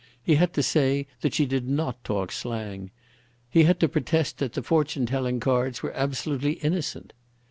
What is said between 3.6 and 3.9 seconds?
had to